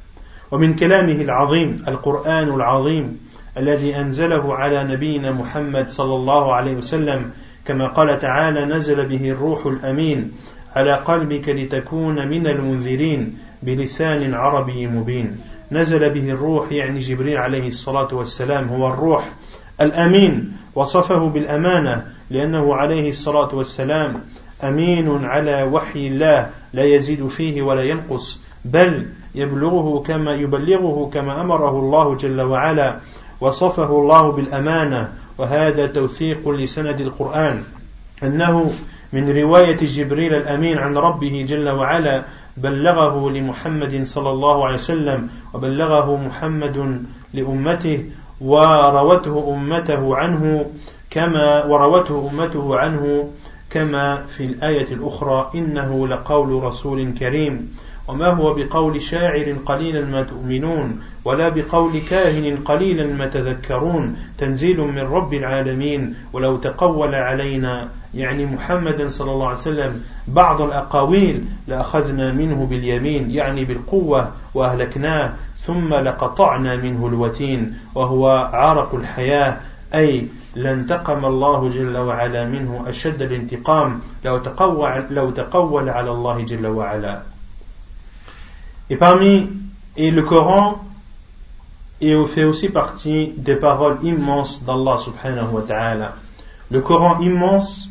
[0.51, 3.18] ومن كلامه العظيم القرآن العظيم
[3.57, 7.31] الذي أنزله على نبينا محمد صلى الله عليه وسلم
[7.64, 10.33] كما قال تعالى نزل به الروح الأمين
[10.77, 15.37] على قلبك لتكون من المنذرين بلسان عربي مبين
[15.71, 19.30] نزل به الروح يعني جبريل عليه الصلاة والسلام هو الروح
[19.82, 24.23] الأمين وصفه بالأمانة لأنه عليه الصلاة والسلام
[24.63, 31.80] أمين على وحي الله لا يزيد فيه ولا ينقص بل يبلغه كما يبلغه كما أمره
[31.80, 32.99] الله جل وعلا
[33.41, 37.63] وصفه الله بالأمانة وهذا توثيق لسند القرآن
[38.23, 38.71] أنه
[39.13, 42.23] من رواية جبريل الأمين عن ربه جل وعلا
[42.58, 48.06] بلغه لمحمد صلى الله عليه وسلم وبلغه محمد لأمته
[48.42, 50.66] وروته أمته عنه
[51.10, 53.30] كما وروته أمته عنه
[53.70, 57.76] كما في الآية الأخرى إنه لقول رسول كريم.
[58.08, 64.16] وما هو بقول شاعر قليلا ما تؤمنون ولا بقول كاهن قليلا ما تذكرون.
[64.38, 71.45] تنزيل من رب العالمين ولو تقول علينا يعني محمد صلى الله عليه وسلم بعض الأقاويل
[71.67, 75.34] لأخذنا منه باليمين يعني بالقوة وأهلكناه
[75.65, 79.58] ثم لقطعنا منه الوتين وهو عرق الحياة
[79.95, 86.67] أي لانتقم الله جل وعلا منه أشد الانتقام لو تقول, لو تقول على الله جل
[86.67, 87.21] وعلا
[88.89, 89.49] Et parmi,
[89.95, 90.84] et le Coran
[92.02, 96.15] et fait aussi partie des paroles immenses d'Allah subhanahu wa ta'ala.
[96.69, 97.89] Le Coran immense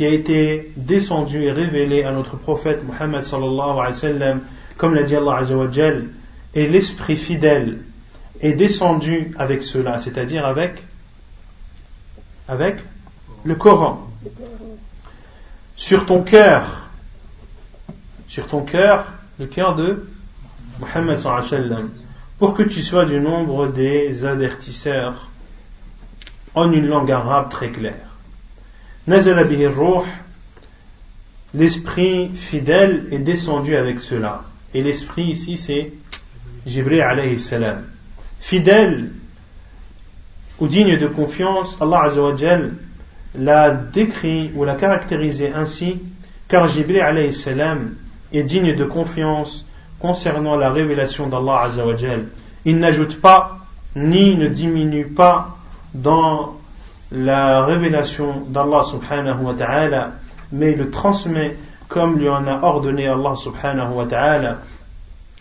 [0.00, 4.40] qui a été descendu et révélé à notre prophète Muhammad sallallahu alayhi wa sallam,
[4.78, 5.42] comme l'a dit Allah
[6.54, 7.80] et l'esprit fidèle
[8.40, 10.82] est descendu avec cela, c'est-à-dire avec
[13.44, 14.08] le Coran.
[15.76, 16.88] Sur ton cœur,
[18.26, 19.04] sur ton cœur,
[19.38, 20.08] le cœur de
[20.80, 21.90] Muhammad sallam,
[22.38, 25.28] pour que tu sois du nombre des avertisseurs
[26.54, 28.09] en une langue arabe très claire.
[29.10, 29.42] Nazala
[31.52, 34.44] l'esprit fidèle est descendu avec cela.
[34.72, 35.92] Et l'esprit ici c'est
[36.64, 37.82] Jibril alayhi salam.
[38.38, 39.10] Fidèle
[40.60, 42.74] ou digne de confiance, Allah Azzawajal
[43.34, 45.98] l'a décrit ou l'a caractérisé ainsi,
[46.46, 47.96] car Jibril alayhi salam
[48.32, 49.66] est digne de confiance
[49.98, 52.26] concernant la révélation d'Allah Azzawajal.
[52.64, 53.58] Il n'ajoute pas
[53.96, 55.58] ni ne diminue pas
[55.94, 56.59] dans
[57.12, 60.12] la révélation d'Allah subhanahu wa ta'ala,
[60.52, 61.56] mais le transmet
[61.88, 64.58] comme lui en a ordonné Allah subhanahu wa ta'ala.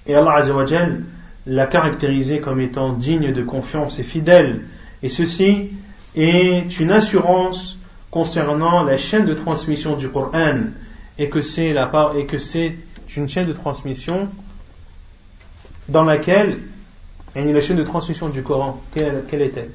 [0.08, 1.04] et Allah Azzawajal
[1.46, 4.62] l'a caractérisé comme étant digne de confiance et fidèle.
[5.04, 5.70] Et ceci
[6.16, 7.78] est une assurance
[8.12, 10.72] concernant la chaîne de transmission du Coran
[11.18, 12.76] et que c'est la part et que c'est
[13.16, 14.30] une chaîne de transmission
[15.88, 16.60] dans laquelle
[17.36, 18.82] a la chaîne de transmission du Coran.
[18.94, 19.70] Quelle, quelle est-elle?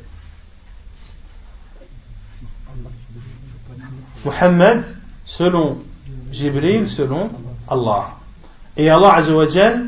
[4.25, 4.85] Muhammad
[5.25, 5.79] selon
[6.33, 7.31] Jibril selon
[7.69, 8.17] Allah.
[8.77, 9.87] Et Allah Azzawajal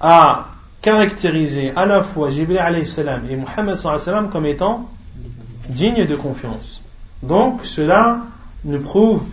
[0.00, 0.48] a
[0.82, 2.58] caractérisé à la fois Jibril
[3.30, 3.78] et Muhammad
[4.30, 4.88] comme étant
[5.68, 6.80] dignes de confiance.
[7.22, 8.22] Donc cela
[8.64, 9.24] nous prouve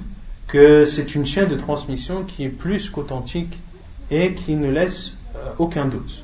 [0.47, 3.58] que c'est une chaîne de transmission qui est plus qu'authentique
[4.12, 6.23] et qui ne laisse euh, aucun doute.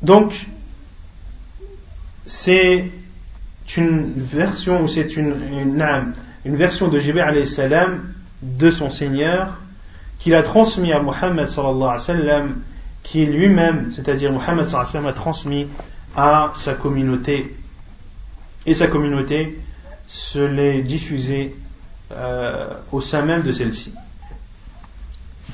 [0.00, 0.46] Donc,
[2.24, 2.90] c'est
[3.76, 5.34] une version, c'est une,
[6.44, 9.58] une, version de Jibril salam de son Seigneur
[10.18, 12.42] qu'il a transmis à Muhammad sallallahu alayhi wa
[13.02, 15.66] qui lui-même, c'est-à-dire Muhammad sallallahu alayhi wa a transmis
[16.16, 17.54] à sa communauté.
[18.66, 19.58] Et sa communauté
[20.06, 21.54] se l'est diffusée
[22.12, 23.92] euh, au sein même de celle-ci.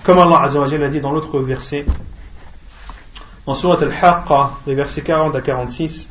[0.05, 1.85] Comme Allah Azzawajal a dit dans l'autre verset,
[3.47, 6.09] dans Surat Al-Haqqa, les versets 40 à 46,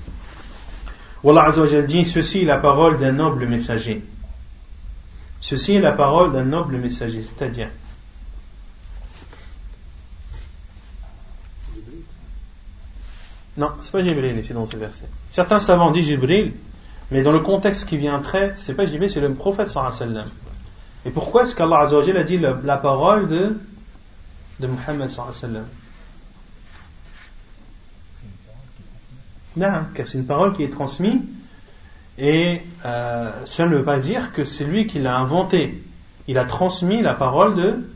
[1.23, 1.51] où Allah
[1.87, 4.03] dit Ceci est la parole d'un noble messager.
[5.39, 7.69] Ceci est la parole d'un noble messager, c'est-à-dire
[13.55, 15.05] Non, c'est pas Jibril ici dans ce verset.
[15.29, 16.53] Certains savants disent Jibril,
[17.11, 20.25] mais dans le contexte qui vient après, c'est pas Jibril, c'est le prophète sallam.
[21.05, 23.55] Et pourquoi est-ce qu'Allah a dit la, parole de,
[24.59, 25.65] de Muhammad sallam?
[29.55, 31.21] Non, car c'est une parole qui est transmise
[32.17, 35.83] et euh, cela ne veut pas dire que c'est lui qui l'a inventé.
[36.27, 37.89] Il a transmis la parole de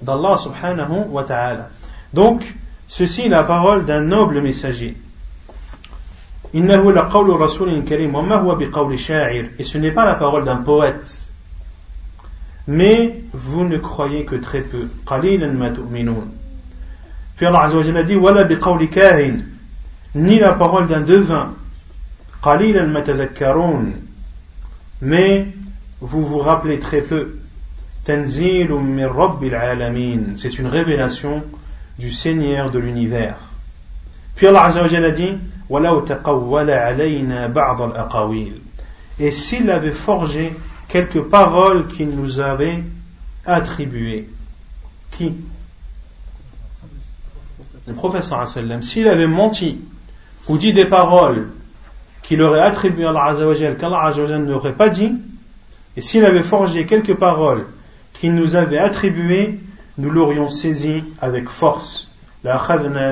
[0.00, 1.68] d'Allah subhanahu wa ta'ala.
[2.14, 2.54] Donc,
[2.88, 4.96] Ceci est la parole d'un noble messager.
[6.54, 6.62] Et ce
[9.78, 11.28] n'est pas la parole d'un poète.
[12.66, 14.88] Mais vous ne croyez que très peu.
[17.36, 17.68] Puis Allah a
[18.02, 18.16] dit
[20.14, 21.54] ni la parole d'un devin.
[25.00, 25.46] Mais
[26.00, 27.36] vous vous rappelez très peu.
[28.06, 28.18] C'est
[30.58, 31.42] une révélation
[31.98, 33.36] du Seigneur de l'univers.
[34.36, 35.36] Puis Allah Azzawajal a dit
[39.18, 40.54] Et s'il avait forgé
[40.88, 42.82] quelques paroles qu'il nous avait
[43.44, 44.28] attribuées.
[45.10, 45.34] Qui?
[47.86, 48.46] Le professeur
[48.80, 49.82] S'il avait menti
[50.46, 51.48] ou dit des paroles
[52.22, 55.12] qu'il aurait est attribué à Allah Azzawajal, qu'Allah Azzawajal n'aurait pas dit,
[55.96, 57.66] et s'il avait forgé quelques paroles
[58.12, 59.60] qu'il nous avait attribuées,
[59.96, 62.10] nous l'aurions saisi avec force.
[62.44, 62.62] La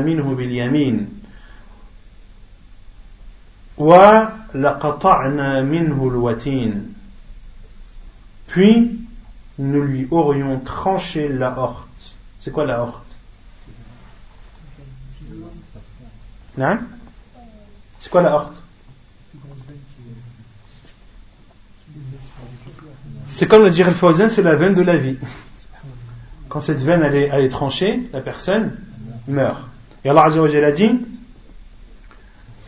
[0.02, 1.06] minhu bil yamin.
[3.76, 6.70] Wa laqata'na minhu watin.
[8.46, 9.00] Puis,
[9.58, 12.14] nous lui aurions tranché la horte.
[12.40, 13.02] C'est quoi la horte?
[16.56, 16.78] Non?
[18.06, 18.62] C'est quoi la horte
[23.28, 25.16] C'est comme le dire el c'est la veine de la vie
[26.48, 28.76] quand cette veine elle est, tranchée, la personne
[29.26, 29.58] meurt.
[30.04, 31.00] Et Allah a dit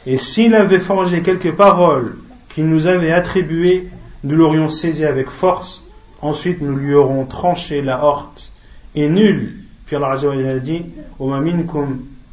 [0.06, 2.16] Et s'il avait forgé quelques paroles
[2.48, 3.88] qu'il nous avait attribuées,
[4.24, 5.84] nous l'aurions saisi avec force,
[6.20, 8.50] ensuite nous lui aurons tranché la horte.
[8.96, 9.54] Et nul,
[9.86, 10.84] puis Allah a dit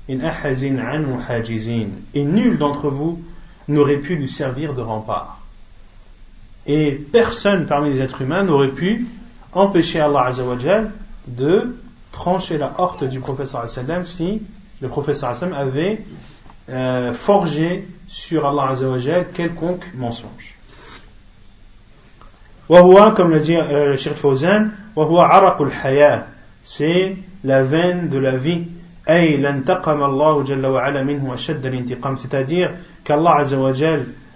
[0.07, 0.15] Et
[2.23, 3.23] nul d'entre vous
[3.67, 5.41] n'aurait pu lui servir de rempart.
[6.67, 9.07] Et personne parmi les êtres humains n'aurait pu
[9.53, 10.31] empêcher Allah
[11.27, 11.75] de
[12.11, 14.41] trancher la horte du professeur sallam si
[14.81, 16.03] le professeur sallam avait
[16.69, 20.55] euh, forgé sur Allah Azzawajal quelconque mensonge.
[22.67, 26.25] Wahua, comme l'a dit euh, le Cheikh Fawzan, wahua araqul haya,
[26.63, 28.65] c'est la veine de la vie
[32.17, 32.71] c'est-à-dire
[33.03, 33.43] qu'Allah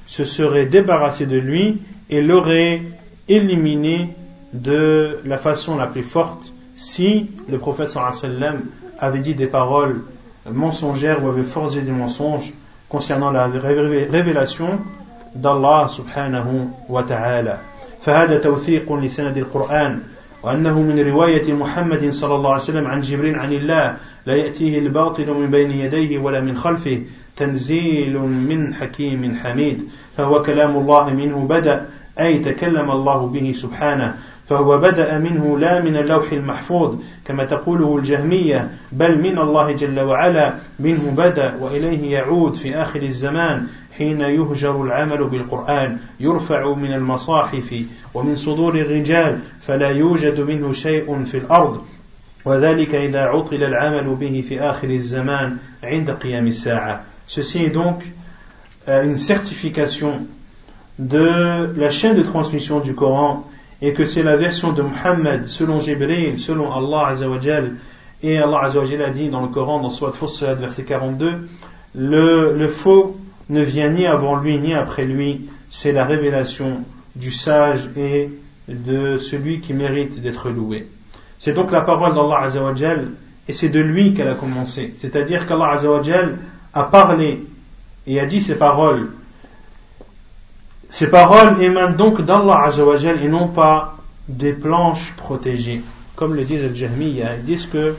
[0.06, 2.82] se serait débarrassé de lui et l'aurait
[3.28, 4.16] éliminé
[4.54, 7.96] de la façon la plus forte si le prophète
[9.00, 10.02] avait dit des paroles
[10.52, 12.52] mensongères ou avait forgé des mensonges
[12.88, 14.80] concernant la révélation
[15.36, 17.60] d'Allah subhanahu wa ta'ala.
[20.44, 25.34] وأنه من رواية محمد صلى الله عليه وسلم عن جبريل عن الله لا يأتيه الباطل
[25.34, 27.02] من بين يديه ولا من خلفه
[27.36, 29.88] تنزيل من حكيم حميد
[30.18, 31.86] فهو كلام الله منه بدأ
[32.20, 34.16] أي تكلم الله به سبحانه.
[34.50, 36.96] فهو بدأ منه لا من اللوح المحفوظ
[37.26, 43.68] كما تقوله الجهمية بل من الله جل وعلا منه بدأ وإليه يعود في آخر الزمان
[43.98, 47.84] حين يهجر العمل بالقرآن يرفع من المصاحف
[48.14, 51.82] ومن صدور الرجال فلا يوجد منه شيء في الأرض.
[52.46, 57.04] وذلك إذا عطل العمل به في آخر الزمان عند قيام الساعة.
[57.28, 58.04] Ceci est donc
[58.88, 60.26] euh, une certification
[60.98, 63.46] de la chaîne de transmission du Coran
[63.82, 67.76] et que c'est la version de Muhammad selon Jibril, selon Allah Azzawajal.
[68.22, 71.48] Et Allah Azzawajal a dit dans le Coran, dans Surat Fussilat, verset 42,
[71.96, 73.18] le, le faux
[73.50, 76.84] ne vient ni avant lui ni après lui, c'est la révélation
[77.16, 78.30] du sage et
[78.68, 80.88] de celui qui mérite d'être loué.
[81.40, 83.08] C'est donc la parole d'Allah Azzawajal
[83.48, 84.94] et c'est de lui qu'elle a commencé.
[84.98, 86.38] C'est-à-dire qu'Allah Azzawajal
[86.74, 87.44] a parlé
[88.06, 89.10] et a dit ces paroles
[90.92, 95.82] ces paroles émanent donc d'Allah Azzawajal et non pas des planches protégées.
[96.16, 97.96] Comme le disent les Jahmiya, ils disent que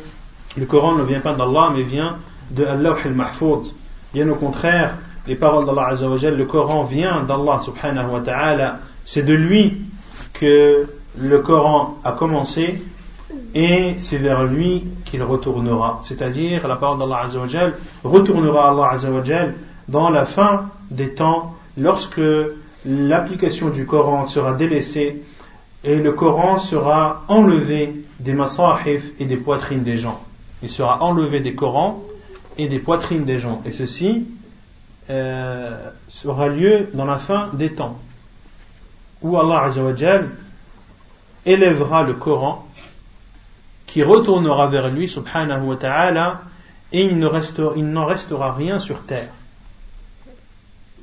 [0.57, 2.16] le Coran ne vient pas d'Allah mais vient
[2.51, 3.68] de Allah al-Mahfoud.
[4.12, 4.95] Bien au contraire,
[5.26, 8.80] les paroles d'Allah Azzawajal, le Coran vient d'Allah subhanahu wa ta'ala.
[9.05, 9.82] C'est de lui
[10.32, 10.88] que
[11.18, 12.82] le Coran a commencé
[13.55, 16.03] et c'est vers lui qu'il retournera.
[16.05, 19.55] C'est-à-dire, la parole d'Allah Azzawajal retournera à Allah Azzawajal
[19.88, 22.20] dans la fin des temps lorsque
[22.85, 25.22] l'application du Coran sera délaissée
[25.85, 30.20] et le Coran sera enlevé des masahif et des poitrines des gens.
[30.62, 32.03] Il sera enlevé des Corans
[32.59, 33.62] et des poitrines des gens.
[33.64, 34.26] Et ceci
[35.09, 35.91] euh,
[36.24, 37.99] aura lieu dans la fin des temps,
[39.22, 40.28] où Allah Azzawajal
[41.47, 42.66] élèvera le Coran,
[43.87, 46.43] qui retournera vers lui, subhanahu wa ta'ala,
[46.93, 47.72] et il n'en restera,
[48.07, 49.31] restera rien sur terre.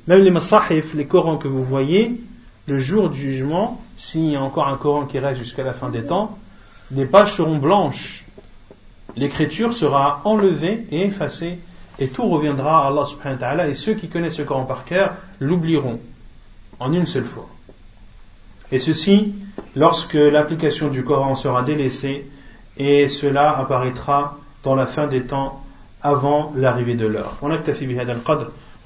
[0.08, 2.18] Même les masahif, les Corans que vous voyez,
[2.66, 5.90] le jour du jugement, s'il y a encore un Coran qui reste jusqu'à la fin
[5.90, 6.38] des temps,
[6.90, 8.24] les pages seront blanches.
[9.16, 11.58] L'écriture sera enlevée et effacée,
[11.98, 14.86] et tout reviendra à Allah subhanahu wa ta'ala, et ceux qui connaissent ce Coran par
[14.86, 16.00] cœur l'oublieront
[16.80, 17.50] en une seule fois.
[18.72, 19.34] Et ceci,
[19.76, 22.26] lorsque l'application du Coran sera délaissée,
[22.78, 25.62] et cela apparaîtra dans la fin des temps
[26.00, 27.36] avant l'arrivée de l'heure.
[27.42, 27.50] On